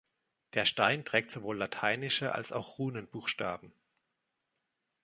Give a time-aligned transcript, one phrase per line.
[0.55, 3.71] Der Stein trägt sowohl lateinische als auch Runenbuchstaben.